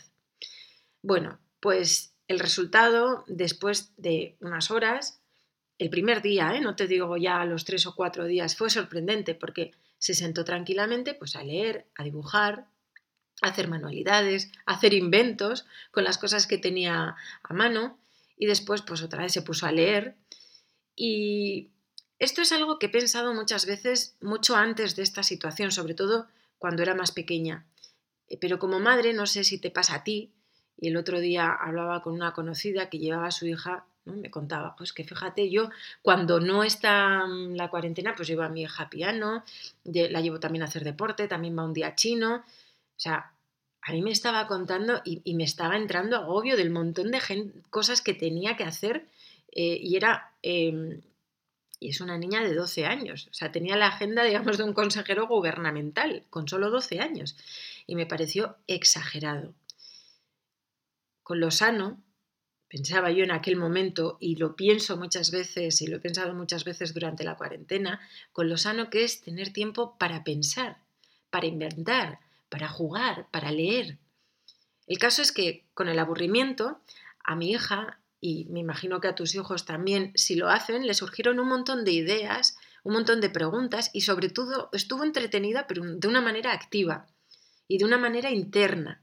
Bueno, 1.01 1.39
pues 1.59 2.13
el 2.29 2.39
resultado, 2.39 3.25
después 3.27 3.91
de 3.97 4.38
unas 4.39 4.71
horas, 4.71 5.21
el 5.77 5.89
primer 5.89 6.21
día, 6.21 6.55
¿eh? 6.55 6.61
no 6.61 6.77
te 6.77 6.88
digo 6.88 7.17
ya 7.17 7.43
los 7.43 7.65
tres 7.65 7.85
o 7.85 7.95
cuatro 7.95 8.25
días, 8.25 8.55
fue 8.55 8.69
sorprendente 8.69 9.35
porque 9.35 9.71
se 10.00 10.15
sentó 10.15 10.44
tranquilamente 10.44 11.13
pues, 11.13 11.36
a 11.36 11.44
leer, 11.44 11.86
a 11.96 12.03
dibujar, 12.03 12.68
a 13.41 13.50
hacer 13.50 13.68
manualidades, 13.68 14.51
a 14.65 14.74
hacer 14.74 14.94
inventos 14.94 15.65
con 15.91 16.03
las 16.03 16.18
cosas 16.18 16.48
que 16.48 16.58
tenía 16.58 17.15
a 17.44 17.53
mano 17.53 18.00
y 18.38 18.48
después 18.48 18.82
pues 18.82 19.01
otra 19.03 19.22
vez 19.22 19.34
se 19.34 19.41
puso 19.41 19.65
a 19.65 19.72
leer. 19.72 20.15
Y 20.96 21.70
esto 22.18 22.41
es 22.41 22.51
algo 22.51 22.79
que 22.79 22.88
he 22.88 22.89
pensado 22.89 23.34
muchas 23.34 23.65
veces, 23.65 24.15
mucho 24.22 24.56
antes 24.56 24.96
de 24.96 25.03
esta 25.03 25.24
situación, 25.24 25.72
sobre 25.72 25.94
todo 25.94 26.27
cuando 26.58 26.82
era 26.82 26.96
más 26.96 27.12
pequeña. 27.12 27.65
Eh, 28.27 28.38
pero 28.39 28.60
como 28.60 28.79
madre, 28.79 29.13
no 29.13 29.25
sé 29.25 29.44
si 29.44 29.60
te 29.60 29.72
pasa 29.72 29.96
a 29.96 30.03
ti, 30.03 30.34
y 30.77 30.88
el 30.88 30.98
otro 30.98 31.20
día 31.20 31.51
hablaba 31.51 32.01
con 32.01 32.13
una 32.13 32.34
conocida 32.34 32.89
que 32.89 33.00
llevaba 33.00 33.27
a 33.27 33.32
su 33.32 33.46
hija, 33.46 33.86
me 34.09 34.31
contaba, 34.31 34.75
pues 34.75 34.93
que 34.93 35.03
fíjate, 35.03 35.49
yo 35.49 35.69
cuando 36.01 36.39
no 36.39 36.63
está 36.63 37.25
mm, 37.27 37.55
la 37.55 37.69
cuarentena, 37.69 38.15
pues 38.15 38.27
llevo 38.27 38.43
a 38.43 38.49
mi 38.49 38.63
hija 38.63 38.89
piano, 38.89 39.43
la 39.85 40.21
llevo 40.21 40.39
también 40.39 40.63
a 40.63 40.65
hacer 40.65 40.83
deporte, 40.83 41.27
también 41.27 41.57
va 41.57 41.65
un 41.65 41.73
día 41.73 41.95
chino. 41.95 42.37
O 42.37 42.99
sea, 42.99 43.31
a 43.81 43.91
mí 43.91 44.01
me 44.01 44.11
estaba 44.11 44.47
contando 44.47 45.01
y, 45.05 45.33
me 45.35 45.43
estaba 45.43 45.77
entrando 45.77 46.17
agobio 46.17 46.57
del 46.57 46.69
montón 46.69 47.11
de 47.11 47.19
cosas 47.69 48.01
que 48.01 48.13
tenía 48.13 48.57
que 48.57 48.63
hacer 48.63 49.07
eh, 49.51 49.79
y 49.81 49.95
era... 49.95 50.33
Em, 50.41 51.01
y 51.81 51.91
es 51.91 52.01
una 52.01 52.17
niña 52.17 52.43
de 52.43 52.53
12 52.53 52.85
años, 52.85 53.29
o 53.31 53.33
sea, 53.33 53.53
tenía 53.53 53.77
la 53.77 53.87
agenda, 53.87 54.25
digamos, 54.25 54.57
de 54.57 54.65
un 54.65 54.73
consejero 54.73 55.27
gubernamental, 55.27 56.25
con 56.29 56.45
solo 56.49 56.69
12 56.69 56.99
años. 56.99 57.37
Y 57.87 57.95
me 57.95 58.05
pareció 58.05 58.57
exagerado 58.67 59.53
con 61.29 61.39
lo 61.39 61.51
sano, 61.51 62.01
pensaba 62.69 63.11
yo 63.11 63.23
en 63.23 63.31
aquel 63.31 63.55
momento, 63.55 64.17
y 64.19 64.35
lo 64.35 64.55
pienso 64.55 64.95
muchas 64.95 65.31
veces, 65.31 65.81
y 65.81 65.88
lo 65.88 65.97
he 65.97 65.99
pensado 65.99 66.33
muchas 66.35 66.63
veces 66.63 66.93
durante 66.93 67.23
la 67.23 67.35
cuarentena, 67.35 67.99
con 68.31 68.47
lo 68.47 68.57
sano 68.57 68.89
que 68.89 69.03
es 69.03 69.21
tener 69.21 69.51
tiempo 69.51 69.97
para 69.97 70.23
pensar, 70.23 70.77
para 71.31 71.47
inventar, 71.47 72.19
para 72.47 72.69
jugar, 72.69 73.27
para 73.31 73.51
leer. 73.51 73.97
El 74.85 74.99
caso 74.99 75.21
es 75.21 75.31
que 75.31 75.65
con 75.73 75.89
el 75.89 75.97
aburrimiento, 75.97 76.79
a 77.23 77.35
mi 77.35 77.51
hija, 77.51 77.99
y 78.21 78.45
me 78.45 78.59
imagino 78.59 78.99
que 78.99 79.07
a 79.07 79.15
tus 79.15 79.33
hijos 79.33 79.65
también, 79.65 80.11
si 80.15 80.35
lo 80.35 80.49
hacen, 80.49 80.85
le 80.85 80.93
surgieron 80.93 81.39
un 81.39 81.47
montón 81.47 81.83
de 81.85 81.91
ideas, 81.91 82.57
un 82.83 82.93
montón 82.93 83.19
de 83.19 83.29
preguntas, 83.29 83.89
y 83.93 84.01
sobre 84.01 84.29
todo 84.29 84.69
estuvo 84.73 85.03
entretenida, 85.03 85.65
pero 85.67 85.83
de 85.83 86.07
una 86.07 86.21
manera 86.21 86.53
activa 86.53 87.07
y 87.67 87.79
de 87.79 87.85
una 87.85 87.97
manera 87.97 88.29
interna. 88.29 89.01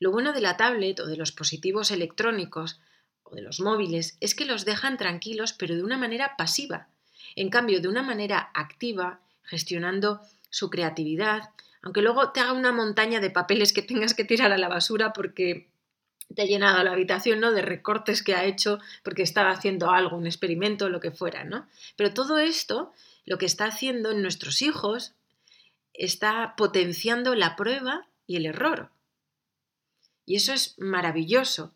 Lo 0.00 0.10
bueno 0.10 0.32
de 0.32 0.40
la 0.40 0.56
tablet 0.56 0.98
o 1.00 1.06
de 1.06 1.16
los 1.16 1.30
dispositivos 1.30 1.90
electrónicos 1.90 2.80
o 3.24 3.34
de 3.34 3.42
los 3.42 3.60
móviles 3.60 4.16
es 4.20 4.34
que 4.34 4.44
los 4.44 4.64
dejan 4.64 4.96
tranquilos 4.96 5.52
pero 5.52 5.74
de 5.74 5.82
una 5.82 5.98
manera 5.98 6.36
pasiva. 6.36 6.88
En 7.36 7.50
cambio, 7.50 7.80
de 7.80 7.88
una 7.88 8.02
manera 8.02 8.50
activa, 8.54 9.20
gestionando 9.42 10.20
su 10.50 10.70
creatividad, 10.70 11.50
aunque 11.82 12.00
luego 12.00 12.30
te 12.30 12.40
haga 12.40 12.52
una 12.52 12.72
montaña 12.72 13.20
de 13.20 13.30
papeles 13.30 13.72
que 13.72 13.82
tengas 13.82 14.14
que 14.14 14.24
tirar 14.24 14.52
a 14.52 14.58
la 14.58 14.68
basura 14.68 15.12
porque 15.12 15.68
te 16.34 16.42
ha 16.42 16.46
llenado 16.46 16.82
la 16.82 16.92
habitación 16.92 17.40
¿no? 17.40 17.52
de 17.52 17.62
recortes 17.62 18.22
que 18.22 18.34
ha 18.34 18.44
hecho 18.44 18.78
porque 19.02 19.22
estaba 19.22 19.50
haciendo 19.50 19.90
algo, 19.90 20.16
un 20.16 20.26
experimento, 20.26 20.88
lo 20.88 21.00
que 21.00 21.10
fuera, 21.10 21.44
¿no? 21.44 21.66
Pero 21.96 22.14
todo 22.14 22.38
esto, 22.38 22.92
lo 23.26 23.36
que 23.38 23.46
está 23.46 23.66
haciendo 23.66 24.10
en 24.10 24.22
nuestros 24.22 24.62
hijos, 24.62 25.12
está 25.92 26.54
potenciando 26.56 27.34
la 27.34 27.56
prueba 27.56 28.06
y 28.26 28.36
el 28.36 28.46
error. 28.46 28.90
Y 30.26 30.36
eso 30.36 30.52
es 30.52 30.74
maravilloso. 30.78 31.72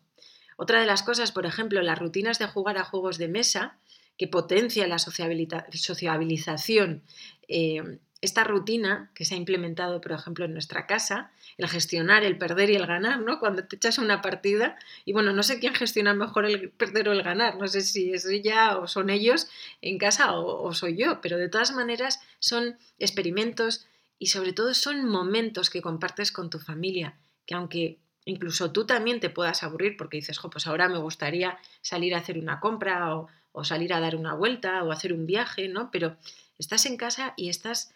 Otra 0.61 0.81
de 0.81 0.85
las 0.85 1.03
cosas, 1.03 1.31
por 1.31 1.45
ejemplo, 1.45 1.81
las 1.81 1.97
rutinas 1.97 2.37
de 2.37 2.45
jugar 2.45 2.77
a 2.77 2.83
juegos 2.83 3.17
de 3.17 3.29
mesa, 3.29 3.77
que 4.17 4.27
potencia 4.27 4.85
la 4.87 4.99
sociabilización. 4.99 7.01
Eh, 7.47 7.99
esta 8.19 8.43
rutina 8.43 9.09
que 9.15 9.23
se 9.23 9.35
ha 9.35 9.37
implementado, 9.37 10.01
por 10.01 10.11
ejemplo, 10.11 10.43
en 10.43 10.51
nuestra 10.51 10.85
casa, 10.85 11.31
el 11.57 11.69
gestionar, 11.69 12.25
el 12.25 12.37
perder 12.37 12.71
y 12.71 12.75
el 12.75 12.87
ganar, 12.87 13.21
¿no? 13.21 13.39
Cuando 13.39 13.63
te 13.63 13.77
echas 13.77 13.99
una 13.99 14.21
partida, 14.21 14.77
y 15.05 15.13
bueno, 15.13 15.31
no 15.31 15.43
sé 15.43 15.61
quién 15.61 15.73
gestiona 15.73 16.13
mejor 16.13 16.45
el 16.45 16.71
perder 16.71 17.07
o 17.07 17.13
el 17.13 17.23
ganar, 17.23 17.55
no 17.55 17.69
sé 17.69 17.79
si 17.79 18.11
es 18.11 18.25
ella 18.25 18.79
o 18.79 18.87
son 18.89 19.09
ellos 19.09 19.47
en 19.81 19.97
casa 19.97 20.33
o, 20.33 20.61
o 20.61 20.73
soy 20.73 20.97
yo, 20.97 21.21
pero 21.21 21.37
de 21.37 21.47
todas 21.47 21.71
maneras 21.71 22.19
son 22.39 22.77
experimentos 22.97 23.87
y 24.17 24.27
sobre 24.27 24.51
todo 24.51 24.73
son 24.73 25.05
momentos 25.05 25.69
que 25.69 25.81
compartes 25.81 26.33
con 26.33 26.49
tu 26.49 26.59
familia, 26.59 27.15
que 27.45 27.55
aunque 27.55 27.97
incluso 28.29 28.71
tú 28.71 28.85
también 28.85 29.19
te 29.19 29.29
puedas 29.29 29.63
aburrir 29.63 29.97
porque 29.97 30.17
dices, 30.17 30.37
jo, 30.37 30.49
pues 30.49 30.67
ahora 30.67 30.87
me 30.87 30.97
gustaría 30.97 31.57
salir 31.81 32.15
a 32.15 32.19
hacer 32.19 32.37
una 32.37 32.59
compra 32.59 33.15
o, 33.15 33.27
salir 33.63 33.93
a 33.93 33.99
dar 33.99 34.15
una 34.15 34.33
vuelta 34.35 34.83
o 34.83 34.91
hacer 34.91 35.11
un 35.11 35.25
viaje, 35.25 35.67
¿no? 35.67 35.91
Pero 35.91 36.15
estás 36.57 36.85
en 36.85 36.95
casa 36.95 37.33
y 37.35 37.49
estás 37.49 37.93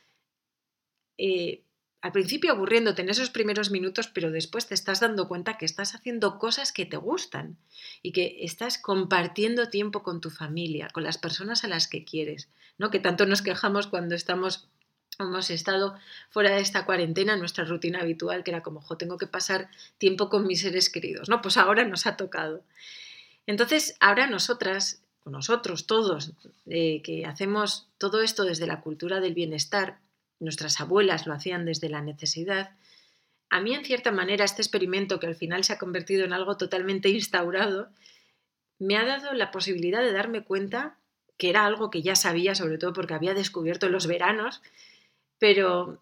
eh, 1.17 1.63
al 2.01 2.11
principio 2.11 2.51
aburriéndote 2.51 3.01
en 3.01 3.09
esos 3.09 3.29
primeros 3.29 3.71
minutos, 3.71 4.09
pero 4.09 4.29
después 4.29 4.67
te 4.67 4.73
estás 4.73 4.99
dando 4.99 5.29
cuenta 5.29 5.57
que 5.57 5.63
estás 5.63 5.95
haciendo 5.95 6.37
cosas 6.37 6.73
que 6.73 6.85
te 6.85 6.97
gustan 6.97 7.57
y 8.01 8.11
que 8.11 8.39
estás 8.41 8.77
compartiendo 8.77 9.69
tiempo 9.69 10.03
con 10.03 10.19
tu 10.19 10.29
familia, 10.29 10.89
con 10.91 11.03
las 11.03 11.17
personas 11.17 11.63
a 11.63 11.69
las 11.69 11.87
que 11.87 12.03
quieres, 12.03 12.49
¿no? 12.77 12.91
Que 12.91 12.99
tanto 12.99 13.25
nos 13.25 13.41
quejamos 13.41 13.87
cuando 13.87 14.15
estamos 14.15 14.67
hemos 15.20 15.50
estado 15.50 15.96
fuera 16.29 16.55
de 16.55 16.62
esta 16.62 16.86
cuarentena, 16.86 17.36
nuestra 17.36 17.65
rutina 17.65 18.01
habitual, 18.01 18.43
que 18.43 18.51
era 18.51 18.63
como, 18.63 18.82
jo, 18.82 18.98
tengo 18.98 19.17
que 19.17 19.27
pasar 19.27 19.70
tiempo 19.98 20.29
con 20.29 20.48
mis 20.48 20.62
seres 20.62 20.89
queridos, 20.89 21.29
¿no? 21.29 21.41
Pues 21.41 21.58
ahora 21.58 21.86
nos 21.86 22.08
ha 22.08 22.17
tocado. 22.17 22.63
Entonces, 23.46 23.96
ahora 24.00 24.27
nosotras, 24.27 25.01
nosotros 25.25 25.88
todos, 25.88 26.32
eh, 26.65 27.01
que 27.03 27.25
hacemos 27.25 27.88
todo 27.98 28.22
esto 28.22 28.46
desde 28.46 28.67
la 28.67 28.82
cultura 28.82 29.20
del 29.20 29.34
bienestar, 29.34 30.00
nuestras 30.39 30.79
abuelas 30.82 31.27
lo 31.27 31.34
hacían 31.34 31.65
desde 31.65 31.89
la 31.89 32.01
necesidad, 32.01 32.72
a 33.50 33.62
mí 33.62 33.75
en 33.75 33.86
cierta 33.86 34.12
manera 34.12 34.46
este 34.46 34.63
experimento, 34.63 35.20
que 35.20 35.27
al 35.27 35.36
final 35.36 35.63
se 35.63 35.74
ha 35.74 35.77
convertido 35.77 36.25
en 36.25 36.34
algo 36.34 36.58
totalmente 36.58 37.10
instaurado, 37.10 37.89
me 38.79 38.98
ha 38.98 39.05
dado 39.05 39.32
la 39.34 39.51
posibilidad 39.51 40.01
de 40.01 40.12
darme 40.12 40.43
cuenta 40.43 40.98
que 41.38 41.51
era 41.51 41.65
algo 41.65 41.91
que 41.91 42.01
ya 42.01 42.15
sabía, 42.15 42.55
sobre 42.55 42.79
todo 42.79 42.93
porque 42.93 43.13
había 43.13 43.36
descubierto 43.36 43.86
en 43.86 43.91
los 43.91 44.08
veranos, 44.08 44.62
pero 45.43 46.00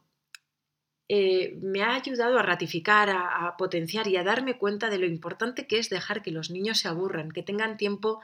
eh, 1.09 1.57
me 1.63 1.81
ha 1.81 1.95
ayudado 1.95 2.37
a 2.37 2.43
ratificar, 2.43 3.09
a, 3.09 3.55
potenciar 3.57 4.07
y 4.07 4.15
a 4.17 4.23
darme 4.23 4.59
cuenta 4.59 4.91
de 4.91 4.99
lo 4.99 5.07
importante 5.07 5.65
que 5.65 5.79
es 5.79 5.89
dejar 5.89 6.21
que 6.21 6.29
los 6.29 6.51
niños 6.51 6.77
se 6.77 6.87
aburran, 6.87 7.31
que 7.31 7.41
tengan 7.41 7.75
tiempo 7.75 8.21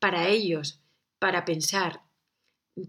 para 0.00 0.28
ellos, 0.28 0.78
para 1.18 1.46
pensar, 1.46 2.02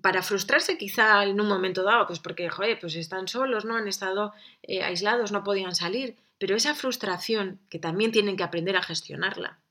para 0.01 0.21
frustrarse 0.21 0.77
quizá 0.77 1.23
en 1.23 1.39
un 1.39 1.47
momento 1.47 1.83
dado, 1.83 2.07
pues 2.07 2.19
porque, 2.19 2.49
joder, 2.49 2.77
pues 2.77 2.93
están 2.95 3.29
solos, 3.29 3.63
¿no? 3.63 3.77
Han 3.77 3.87
estado 3.87 4.33
eh, 4.63 4.83
aislados, 4.83 5.31
no 5.31 5.45
podían 5.45 5.73
salir, 5.73 6.17
pero 6.39 6.57
esa 6.57 6.75
frustración 6.75 7.61
que 7.69 7.79
también 7.79 8.11
tienen 8.11 8.35
que 8.35 8.43
aprender 8.43 8.75
a 8.75 8.83
gestionarla, 8.83 9.61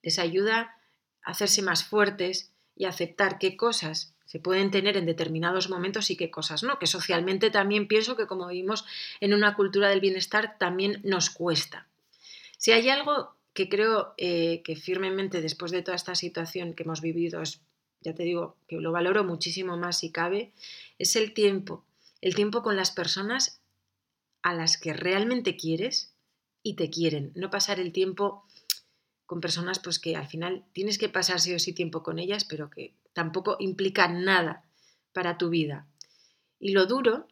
les 0.00 0.20
ayuda 0.20 0.78
a 1.24 1.32
hacerse 1.32 1.60
más 1.60 1.82
fuertes 1.82 2.52
y 2.76 2.84
a 2.84 2.90
aceptar 2.90 3.40
qué 3.40 3.56
cosas 3.56 4.13
se 4.24 4.40
pueden 4.40 4.70
tener 4.70 4.96
en 4.96 5.06
determinados 5.06 5.68
momentos 5.68 6.10
y 6.10 6.16
qué 6.16 6.30
cosas 6.30 6.62
no, 6.62 6.78
que 6.78 6.86
socialmente 6.86 7.50
también 7.50 7.86
pienso 7.86 8.16
que 8.16 8.26
como 8.26 8.48
vivimos 8.48 8.84
en 9.20 9.34
una 9.34 9.54
cultura 9.54 9.88
del 9.88 10.00
bienestar 10.00 10.56
también 10.58 11.00
nos 11.04 11.30
cuesta. 11.30 11.86
Si 12.56 12.72
hay 12.72 12.88
algo 12.88 13.34
que 13.52 13.68
creo 13.68 14.14
eh, 14.16 14.62
que 14.64 14.76
firmemente 14.76 15.40
después 15.40 15.70
de 15.70 15.82
toda 15.82 15.96
esta 15.96 16.14
situación 16.14 16.74
que 16.74 16.82
hemos 16.82 17.00
vivido, 17.00 17.42
es, 17.42 17.60
ya 18.00 18.14
te 18.14 18.24
digo 18.24 18.56
que 18.66 18.76
lo 18.76 18.92
valoro 18.92 19.24
muchísimo 19.24 19.76
más 19.76 19.98
si 19.98 20.10
cabe, 20.10 20.52
es 20.98 21.16
el 21.16 21.32
tiempo, 21.34 21.84
el 22.20 22.34
tiempo 22.34 22.62
con 22.62 22.76
las 22.76 22.90
personas 22.90 23.60
a 24.42 24.54
las 24.54 24.76
que 24.76 24.92
realmente 24.92 25.56
quieres 25.56 26.14
y 26.62 26.74
te 26.74 26.90
quieren, 26.90 27.32
no 27.34 27.50
pasar 27.50 27.78
el 27.78 27.92
tiempo 27.92 28.44
con 29.26 29.40
personas 29.40 29.78
pues 29.78 29.98
que 29.98 30.16
al 30.16 30.26
final 30.26 30.64
tienes 30.72 30.98
que 30.98 31.08
pasar 31.08 31.40
sí 31.40 31.54
o 31.54 31.58
sí 31.58 31.72
tiempo 31.72 32.02
con 32.02 32.18
ellas, 32.18 32.44
pero 32.44 32.70
que 32.70 32.94
tampoco 33.12 33.56
implica 33.58 34.08
nada 34.08 34.64
para 35.12 35.38
tu 35.38 35.48
vida. 35.50 35.86
Y 36.58 36.72
lo 36.72 36.86
duro 36.86 37.26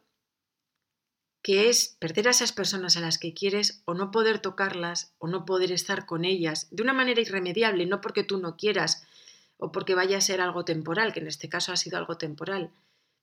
que 1.43 1.69
es 1.69 1.97
perder 1.99 2.29
a 2.29 2.31
esas 2.31 2.53
personas 2.53 2.95
a 2.95 3.01
las 3.01 3.17
que 3.17 3.33
quieres 3.33 3.83
o 3.85 3.93
no 3.93 4.11
poder 4.11 4.39
tocarlas 4.39 5.13
o 5.19 5.27
no 5.27 5.45
poder 5.45 5.73
estar 5.73 6.05
con 6.05 6.23
ellas 6.23 6.69
de 6.71 6.81
una 6.81 6.93
manera 6.93 7.19
irremediable, 7.19 7.85
no 7.85 7.99
porque 7.99 8.23
tú 8.23 8.37
no 8.39 8.55
quieras 8.55 9.05
o 9.57 9.71
porque 9.71 9.93
vaya 9.93 10.17
a 10.17 10.21
ser 10.21 10.39
algo 10.39 10.63
temporal, 10.63 11.13
que 11.13 11.19
en 11.19 11.27
este 11.27 11.49
caso 11.49 11.73
ha 11.73 11.77
sido 11.77 11.97
algo 11.97 12.17
temporal, 12.17 12.71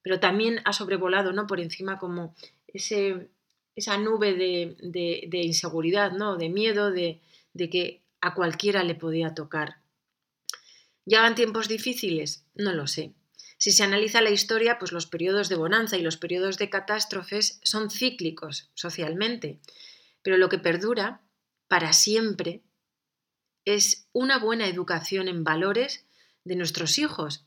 pero 0.03 0.21
también 0.21 0.61
ha 0.67 0.75
sobrevolado 0.75 1.33
¿no? 1.33 1.47
por 1.47 1.61
encima 1.61 1.99
como 1.99 2.35
ese, 2.69 3.31
esa 3.75 3.97
nube 3.97 4.35
de, 4.35 5.29
inseguridad, 5.33 6.13
¿no? 6.13 6.37
de 6.37 6.51
miedo, 6.51 6.91
de, 6.91 7.21
de 7.55 7.71
que 7.71 8.00
a 8.21 8.35
cualquiera 8.35 8.85
le 8.85 8.95
podía 8.95 9.35
tocar. 9.35 9.77
¿Llegan 11.05 11.35
tiempos 11.35 11.69
difíciles? 11.69 12.45
No 12.55 12.73
lo 12.73 12.87
sé. 12.87 13.15
Si 13.59 13.73
se 13.73 13.83
analiza 13.83 14.23
la 14.23 14.31
historia, 14.31 14.79
pues 14.79 14.93
los 14.93 15.07
periodos 15.07 15.49
de 15.49 15.57
bonanza 15.57 15.97
y 15.97 16.03
los 16.03 16.17
periodos 16.17 16.57
de 16.57 16.71
catástrofes 16.71 17.61
son 17.63 17.91
cíclicos 17.91 18.71
socialmente, 18.75 19.61
pero 20.23 20.39
lo 20.39 20.49
que 20.49 20.59
perdura 20.59 21.21
para 21.69 21.93
siempre 21.93 22.63
es 23.65 24.09
una 24.13 24.39
buena 24.39 24.67
educación 24.67 25.29
en 25.29 25.45
valores 25.45 26.07
de 26.45 26.57
nuestros 26.57 26.99
hijos, 26.99 27.45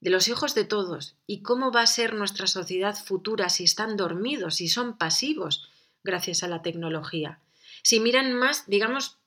de 0.00 0.10
los 0.10 0.28
hijos 0.28 0.54
de 0.54 0.64
todos, 0.64 1.16
y 1.26 1.42
cómo 1.42 1.72
va 1.72 1.82
a 1.82 1.86
ser 1.86 2.14
nuestra 2.14 2.46
sociedad 2.46 2.96
futura 2.96 3.48
si 3.48 3.64
están 3.64 3.96
dormidos, 3.96 4.56
si 4.56 4.68
son 4.68 4.98
pasivos 4.98 5.68
gracias 6.04 6.42
a 6.42 6.48
la 6.48 6.62
tecnología. 6.62 7.40
Si 7.82 8.00
miran 8.00 8.32
más, 8.32 8.66
digamos, 8.66 9.17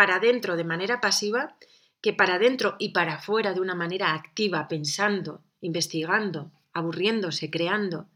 para 0.00 0.16
adentro 0.16 0.56
de 0.56 0.64
manera 0.64 0.98
pasiva, 0.98 1.58
que 2.00 2.14
para 2.14 2.36
adentro 2.36 2.74
y 2.78 2.88
para 2.94 3.16
afuera 3.16 3.52
de 3.52 3.60
una 3.60 3.74
manera 3.74 4.14
activa, 4.14 4.66
pensando, 4.66 5.42
investigando, 5.60 6.50
aburriéndose, 6.72 7.50
creando. 7.50 8.06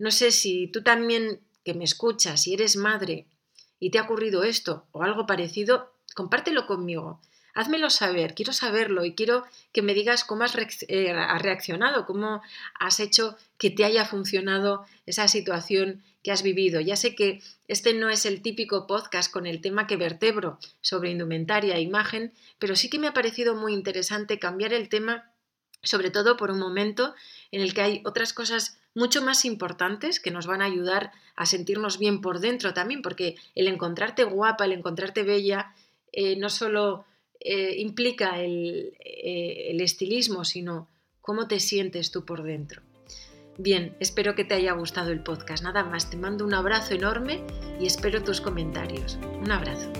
No 0.00 0.10
sé 0.10 0.32
si 0.32 0.66
tú 0.66 0.82
también 0.82 1.42
que 1.64 1.74
me 1.74 1.84
escuchas, 1.84 2.42
si 2.42 2.54
eres 2.54 2.74
madre 2.74 3.28
y 3.78 3.92
te 3.92 4.00
ha 4.00 4.02
ocurrido 4.02 4.42
esto 4.42 4.88
o 4.90 5.04
algo 5.04 5.28
parecido, 5.28 5.92
compártelo 6.16 6.66
conmigo. 6.66 7.20
Házmelo 7.56 7.88
saber, 7.88 8.34
quiero 8.34 8.52
saberlo 8.52 9.06
y 9.06 9.14
quiero 9.14 9.46
que 9.72 9.80
me 9.80 9.94
digas 9.94 10.24
cómo 10.24 10.44
has 10.44 10.54
eh, 10.88 11.14
reaccionado, 11.38 12.04
cómo 12.04 12.42
has 12.78 13.00
hecho 13.00 13.38
que 13.56 13.70
te 13.70 13.86
haya 13.86 14.04
funcionado 14.04 14.84
esa 15.06 15.26
situación 15.26 16.02
que 16.22 16.32
has 16.32 16.42
vivido. 16.42 16.82
Ya 16.82 16.96
sé 16.96 17.14
que 17.14 17.40
este 17.66 17.94
no 17.94 18.10
es 18.10 18.26
el 18.26 18.42
típico 18.42 18.86
podcast 18.86 19.32
con 19.32 19.46
el 19.46 19.62
tema 19.62 19.86
que 19.86 19.96
vertebro 19.96 20.58
sobre 20.82 21.08
indumentaria 21.08 21.76
e 21.76 21.80
imagen, 21.80 22.34
pero 22.58 22.76
sí 22.76 22.90
que 22.90 22.98
me 22.98 23.06
ha 23.06 23.14
parecido 23.14 23.54
muy 23.54 23.72
interesante 23.72 24.38
cambiar 24.38 24.74
el 24.74 24.90
tema, 24.90 25.30
sobre 25.82 26.10
todo 26.10 26.36
por 26.36 26.50
un 26.50 26.58
momento 26.58 27.14
en 27.52 27.62
el 27.62 27.72
que 27.72 27.80
hay 27.80 28.02
otras 28.04 28.34
cosas 28.34 28.78
mucho 28.94 29.22
más 29.22 29.46
importantes 29.46 30.20
que 30.20 30.30
nos 30.30 30.46
van 30.46 30.60
a 30.60 30.66
ayudar 30.66 31.10
a 31.36 31.46
sentirnos 31.46 31.98
bien 31.98 32.20
por 32.20 32.40
dentro 32.40 32.74
también, 32.74 33.00
porque 33.00 33.36
el 33.54 33.66
encontrarte 33.66 34.24
guapa, 34.24 34.66
el 34.66 34.72
encontrarte 34.72 35.22
bella, 35.22 35.74
eh, 36.12 36.36
no 36.36 36.50
solo 36.50 37.06
eh, 37.46 37.76
implica 37.78 38.40
el, 38.40 38.92
eh, 39.04 39.68
el 39.70 39.80
estilismo, 39.80 40.44
sino 40.44 40.88
cómo 41.20 41.48
te 41.48 41.60
sientes 41.60 42.10
tú 42.10 42.24
por 42.24 42.42
dentro. 42.42 42.82
Bien, 43.58 43.96
espero 44.00 44.34
que 44.34 44.44
te 44.44 44.54
haya 44.54 44.72
gustado 44.72 45.10
el 45.10 45.22
podcast. 45.22 45.62
Nada 45.62 45.82
más, 45.82 46.10
te 46.10 46.16
mando 46.16 46.44
un 46.44 46.54
abrazo 46.54 46.94
enorme 46.94 47.42
y 47.80 47.86
espero 47.86 48.22
tus 48.22 48.40
comentarios. 48.40 49.18
Un 49.40 49.50
abrazo. 49.50 49.90